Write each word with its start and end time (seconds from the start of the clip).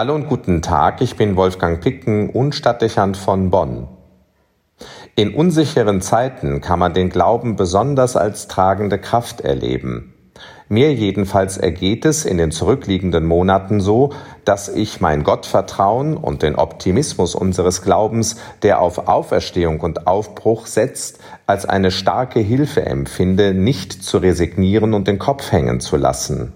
Hallo 0.00 0.14
und 0.14 0.28
guten 0.28 0.62
Tag, 0.62 1.02
ich 1.02 1.16
bin 1.16 1.36
Wolfgang 1.36 1.78
Picken 1.78 2.30
und 2.30 2.54
Stadtdechant 2.54 3.18
von 3.18 3.50
Bonn. 3.50 3.86
In 5.14 5.34
unsicheren 5.34 6.00
Zeiten 6.00 6.62
kann 6.62 6.78
man 6.78 6.94
den 6.94 7.10
Glauben 7.10 7.54
besonders 7.54 8.16
als 8.16 8.48
tragende 8.48 8.98
Kraft 8.98 9.42
erleben. 9.42 10.14
Mir 10.70 10.94
jedenfalls 10.94 11.58
ergeht 11.58 12.06
es 12.06 12.24
in 12.24 12.38
den 12.38 12.50
zurückliegenden 12.50 13.26
Monaten 13.26 13.82
so, 13.82 14.14
dass 14.46 14.70
ich 14.70 15.02
mein 15.02 15.22
Gottvertrauen 15.22 16.16
und 16.16 16.40
den 16.40 16.56
Optimismus 16.56 17.34
unseres 17.34 17.82
Glaubens, 17.82 18.36
der 18.62 18.80
auf 18.80 19.06
Auferstehung 19.06 19.80
und 19.80 20.06
Aufbruch 20.06 20.64
setzt, 20.64 21.20
als 21.46 21.66
eine 21.66 21.90
starke 21.90 22.40
Hilfe 22.40 22.86
empfinde, 22.86 23.52
nicht 23.52 24.02
zu 24.02 24.16
resignieren 24.16 24.94
und 24.94 25.06
den 25.06 25.18
Kopf 25.18 25.52
hängen 25.52 25.80
zu 25.80 25.98
lassen. 25.98 26.54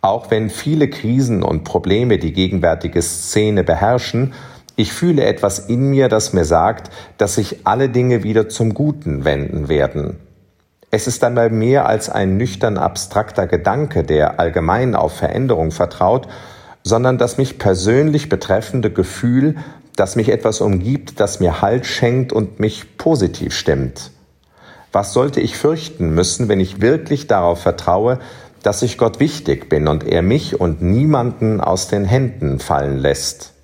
Auch 0.00 0.30
wenn 0.30 0.48
viele 0.48 0.88
Krisen 0.88 1.42
und 1.42 1.64
Probleme 1.64 2.18
die 2.18 2.32
gegenwärtige 2.32 3.02
Szene 3.02 3.64
beherrschen, 3.64 4.32
ich 4.76 4.92
fühle 4.92 5.24
etwas 5.24 5.58
in 5.58 5.90
mir, 5.90 6.08
das 6.08 6.32
mir 6.32 6.44
sagt, 6.44 6.90
dass 7.16 7.34
sich 7.34 7.66
alle 7.66 7.88
Dinge 7.88 8.22
wieder 8.22 8.48
zum 8.48 8.74
Guten 8.74 9.24
wenden 9.24 9.68
werden. 9.68 10.18
Es 10.90 11.06
ist 11.08 11.24
einmal 11.24 11.50
mehr 11.50 11.86
als 11.86 12.08
ein 12.08 12.36
nüchtern 12.36 12.78
abstrakter 12.78 13.46
Gedanke, 13.46 14.04
der 14.04 14.38
allgemein 14.38 14.94
auf 14.94 15.16
Veränderung 15.16 15.72
vertraut, 15.72 16.28
sondern 16.84 17.18
das 17.18 17.38
mich 17.38 17.58
persönlich 17.58 18.28
betreffende 18.28 18.90
Gefühl, 18.90 19.56
das 19.96 20.14
mich 20.14 20.28
etwas 20.28 20.60
umgibt, 20.60 21.18
das 21.18 21.40
mir 21.40 21.60
Halt 21.60 21.84
schenkt 21.84 22.32
und 22.32 22.60
mich 22.60 22.96
positiv 22.96 23.54
stimmt. 23.54 24.12
Was 24.92 25.12
sollte 25.12 25.40
ich 25.40 25.56
fürchten 25.56 26.14
müssen, 26.14 26.48
wenn 26.48 26.60
ich 26.60 26.80
wirklich 26.80 27.26
darauf 27.26 27.60
vertraue, 27.60 28.20
dass 28.62 28.82
ich 28.82 28.98
Gott 28.98 29.20
wichtig 29.20 29.68
bin 29.68 29.88
und 29.88 30.06
er 30.06 30.22
mich 30.22 30.60
und 30.60 30.82
niemanden 30.82 31.60
aus 31.60 31.88
den 31.88 32.04
Händen 32.04 32.58
fallen 32.58 32.98
lässt. 32.98 33.54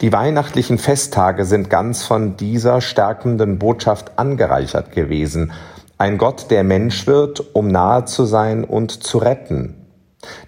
Die 0.00 0.12
weihnachtlichen 0.12 0.78
Festtage 0.78 1.44
sind 1.44 1.70
ganz 1.70 2.02
von 2.02 2.36
dieser 2.36 2.80
stärkenden 2.80 3.58
Botschaft 3.58 4.18
angereichert 4.18 4.92
gewesen. 4.92 5.52
Ein 5.98 6.18
Gott, 6.18 6.50
der 6.50 6.64
Mensch 6.64 7.06
wird, 7.06 7.54
um 7.54 7.68
nahe 7.68 8.04
zu 8.06 8.24
sein 8.24 8.64
und 8.64 9.04
zu 9.04 9.18
retten. 9.18 9.76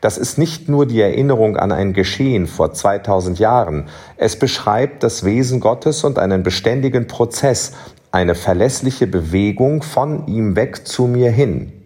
Das 0.00 0.18
ist 0.18 0.38
nicht 0.38 0.68
nur 0.68 0.86
die 0.86 1.00
Erinnerung 1.00 1.56
an 1.56 1.72
ein 1.72 1.92
Geschehen 1.92 2.46
vor 2.46 2.72
2000 2.72 3.38
Jahren, 3.38 3.88
es 4.16 4.38
beschreibt 4.38 5.02
das 5.02 5.24
Wesen 5.24 5.60
Gottes 5.60 6.04
und 6.04 6.18
einen 6.18 6.42
beständigen 6.42 7.06
Prozess, 7.06 7.72
eine 8.12 8.34
verlässliche 8.34 9.06
Bewegung 9.06 9.82
von 9.82 10.26
ihm 10.28 10.54
weg 10.54 10.86
zu 10.86 11.06
mir 11.06 11.30
hin. 11.30 11.83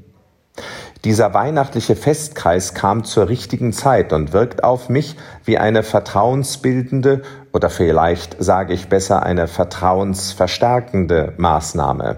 Dieser 1.04 1.32
weihnachtliche 1.32 1.94
Festkreis 1.94 2.74
kam 2.74 3.04
zur 3.04 3.28
richtigen 3.28 3.72
Zeit 3.72 4.12
und 4.12 4.32
wirkt 4.32 4.64
auf 4.64 4.88
mich 4.88 5.16
wie 5.44 5.56
eine 5.56 5.84
vertrauensbildende 5.84 7.22
oder 7.52 7.70
vielleicht 7.70 8.36
sage 8.42 8.74
ich 8.74 8.88
besser 8.88 9.22
eine 9.22 9.46
vertrauensverstärkende 9.46 11.34
Maßnahme. 11.36 12.16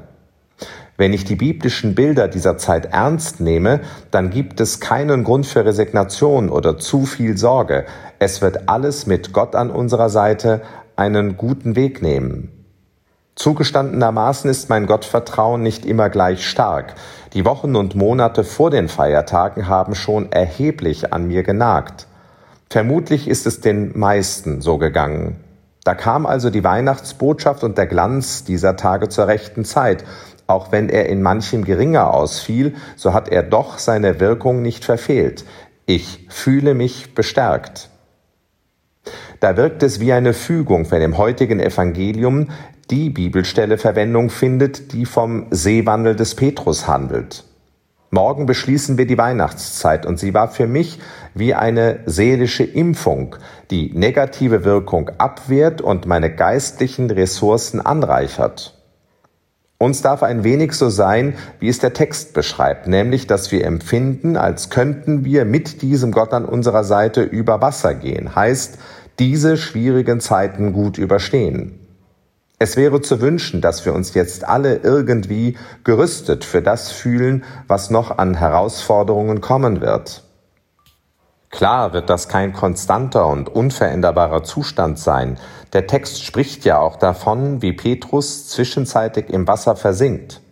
Wenn 0.97 1.13
ich 1.13 1.25
die 1.25 1.37
biblischen 1.37 1.95
Bilder 1.95 2.29
dieser 2.29 2.59
Zeit 2.59 2.87
ernst 2.93 3.41
nehme, 3.41 3.81
dann 4.11 4.31
gibt 4.31 4.61
es 4.61 4.81
keinen 4.81 5.25
Grund 5.25 5.47
für 5.47 5.65
Resignation 5.65 6.49
oder 6.49 6.79
zu 6.79 7.07
viel 7.07 7.37
Sorge. 7.37 7.87
Es 8.19 8.43
wird 8.43 8.69
alles 8.69 9.07
mit 9.07 9.33
Gott 9.33 9.55
an 9.57 9.71
unserer 9.71 10.11
Seite 10.11 10.63
einen 10.97 11.37
guten 11.37 11.77
Weg 11.77 12.03
nehmen. 12.03 12.60
Zugestandenermaßen 13.41 14.51
ist 14.51 14.69
mein 14.69 14.85
Gottvertrauen 14.85 15.63
nicht 15.63 15.87
immer 15.87 16.11
gleich 16.11 16.47
stark. 16.47 16.93
Die 17.33 17.47
Wochen 17.47 17.75
und 17.75 17.95
Monate 17.95 18.45
vor 18.45 18.69
den 18.69 18.87
Feiertagen 18.91 19.67
haben 19.67 19.95
schon 19.95 20.31
erheblich 20.31 21.15
an 21.15 21.27
mir 21.27 21.43
genagt. 21.43 22.07
Vermutlich 22.69 23.29
ist 23.29 23.47
es 23.47 23.63
den 23.63 23.99
meisten 23.99 24.61
so 24.61 24.77
gegangen. 24.77 25.43
Da 25.85 25.95
kam 25.95 26.27
also 26.27 26.51
die 26.51 26.65
Weihnachtsbotschaft 26.65 27.65
und 27.65 27.79
der 27.79 27.87
Glanz 27.87 28.45
dieser 28.45 28.77
Tage 28.77 29.09
zur 29.09 29.27
rechten 29.27 29.65
Zeit. 29.65 30.05
Auch 30.47 30.71
wenn 30.71 30.91
er 30.91 31.07
in 31.07 31.23
manchem 31.23 31.65
geringer 31.65 32.13
ausfiel, 32.13 32.75
so 32.95 33.15
hat 33.15 33.31
er 33.31 33.43
doch 33.43 33.79
seine 33.79 34.21
Wirkung 34.21 34.61
nicht 34.61 34.85
verfehlt. 34.85 35.47
Ich 35.87 36.27
fühle 36.29 36.75
mich 36.75 37.15
bestärkt. 37.15 37.89
Da 39.41 39.57
wirkt 39.57 39.83
es 39.83 39.99
wie 39.99 40.13
eine 40.13 40.35
Fügung, 40.35 40.91
wenn 40.91 41.01
im 41.01 41.17
heutigen 41.17 41.61
Evangelium 41.61 42.49
die 42.91 43.09
Bibelstelle 43.09 43.79
Verwendung 43.79 44.31
findet, 44.31 44.93
die 44.93 45.07
vom 45.07 45.47
Seewandel 45.51 46.17
des 46.17 46.35
Petrus 46.35 46.89
handelt. 46.89 47.45
Morgen 48.11 48.47
beschließen 48.47 48.99
wir 48.99 49.07
die 49.07 49.19
Weihnachtszeit 49.19 50.05
und 50.05 50.19
sie 50.19 50.35
war 50.35 50.49
für 50.49 50.67
mich 50.67 50.99
wie 51.33 51.55
eine 51.55 52.01
seelische 52.07 52.65
Impfung, 52.65 53.37
die 53.71 53.93
negative 53.97 54.65
Wirkung 54.65 55.11
abwehrt 55.19 55.81
und 55.81 56.07
meine 56.07 56.35
geistlichen 56.35 57.09
Ressourcen 57.09 57.81
anreichert. 57.81 58.77
Uns 59.79 60.03
darf 60.03 60.25
ein 60.25 60.43
wenig 60.43 60.73
so 60.73 60.91
sein, 60.91 61.35
wie 61.61 61.69
es 61.69 61.79
der 61.79 61.93
Text 61.93 62.35
beschreibt, 62.35 62.89
nämlich, 62.89 63.29
dass 63.29 63.53
wir 63.53 63.65
empfinden, 63.65 64.37
als 64.37 64.69
könnten 64.69 65.25
wir 65.25 65.45
mit 65.45 65.81
diesem 65.81 66.11
Gott 66.11 66.35
an 66.35 66.45
unserer 66.45 66.83
Seite 66.83 67.23
über 67.23 67.63
Wasser 67.63 67.95
gehen, 67.95 68.35
heißt, 68.35 68.79
diese 69.21 69.57
schwierigen 69.57 70.19
Zeiten 70.21 70.73
gut 70.73 70.99
überstehen. 70.99 71.81
Es 72.63 72.77
wäre 72.77 73.01
zu 73.01 73.23
wünschen, 73.23 73.63
dass 73.63 73.87
wir 73.87 73.95
uns 73.95 74.13
jetzt 74.13 74.47
alle 74.47 74.77
irgendwie 74.77 75.57
gerüstet 75.83 76.45
für 76.45 76.61
das 76.61 76.91
fühlen, 76.91 77.43
was 77.67 77.89
noch 77.89 78.19
an 78.19 78.35
Herausforderungen 78.35 79.41
kommen 79.41 79.81
wird. 79.81 80.25
Klar 81.49 81.95
wird 81.95 82.11
das 82.11 82.29
kein 82.29 82.53
konstanter 82.53 83.27
und 83.29 83.49
unveränderbarer 83.49 84.45
Zustand 84.45 84.99
sein. 84.99 85.39
Der 85.73 85.87
Text 85.87 86.23
spricht 86.23 86.67
ja 86.67 86.79
auch 86.79 86.97
davon, 86.97 87.63
wie 87.63 87.73
Petrus 87.73 88.49
zwischenzeitlich 88.49 89.31
im 89.31 89.49
Wasser 89.49 89.75
versinkt. 89.75 90.43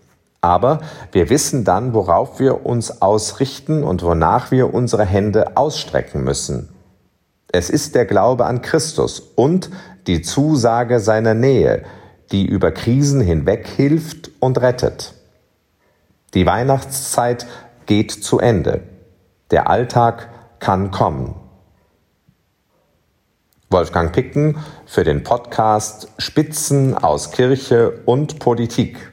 Aber 0.40 0.80
wir 1.12 1.28
wissen 1.28 1.64
dann, 1.64 1.92
worauf 1.92 2.40
wir 2.40 2.64
uns 2.64 3.02
ausrichten 3.02 3.84
und 3.84 4.02
wonach 4.02 4.50
wir 4.50 4.72
unsere 4.72 5.04
Hände 5.04 5.58
ausstrecken 5.58 6.24
müssen. 6.24 6.70
Es 7.52 7.68
ist 7.68 7.94
der 7.94 8.06
Glaube 8.06 8.46
an 8.46 8.62
Christus 8.62 9.20
und 9.20 9.68
die 10.06 10.22
Zusage 10.22 11.00
seiner 11.00 11.34
Nähe, 11.34 11.84
die 12.32 12.46
über 12.46 12.70
Krisen 12.70 13.20
hinweg 13.20 13.66
hilft 13.66 14.30
und 14.40 14.60
rettet. 14.60 15.14
Die 16.34 16.46
Weihnachtszeit 16.46 17.46
geht 17.86 18.10
zu 18.10 18.38
Ende. 18.38 18.82
Der 19.50 19.68
Alltag 19.70 20.28
kann 20.60 20.90
kommen. 20.90 21.34
Wolfgang 23.70 24.12
Picken 24.12 24.58
für 24.86 25.04
den 25.04 25.22
Podcast 25.22 26.08
Spitzen 26.18 26.94
aus 26.94 27.32
Kirche 27.32 28.00
und 28.06 28.38
Politik. 28.38 29.12